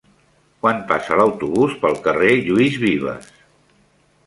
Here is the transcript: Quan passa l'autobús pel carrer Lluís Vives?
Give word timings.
Quan 0.63 0.79
passa 0.91 1.17
l'autobús 1.19 1.77
pel 1.85 2.01
carrer 2.09 2.33
Lluís 2.49 2.81
Vives? 2.87 3.31